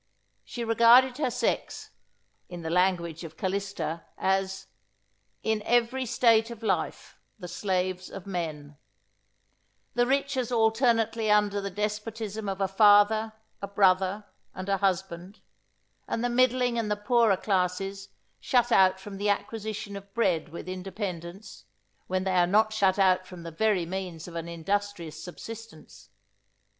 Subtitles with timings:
[0.43, 1.91] She regarded her sex,
[2.49, 4.65] in the language of Calista, as
[5.43, 8.77] "In every state of life the slaves of men:"
[9.93, 14.25] the rich as alternately under the despotism of a father, a brother,
[14.55, 15.39] and a husband;
[16.07, 18.09] and the middling and the poorer classes
[18.39, 21.65] shut out from the acquisition of bread with independence,
[22.07, 26.09] when they are not shut out from the very means of an industrious subsistence.